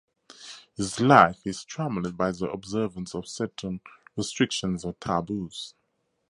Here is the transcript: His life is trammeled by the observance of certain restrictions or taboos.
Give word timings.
His 0.77 0.99
life 0.99 1.45
is 1.45 1.63
trammeled 1.63 2.17
by 2.17 2.31
the 2.31 2.49
observance 2.49 3.13
of 3.13 3.27
certain 3.27 3.81
restrictions 4.17 4.83
or 4.83 4.93
taboos. 4.93 5.75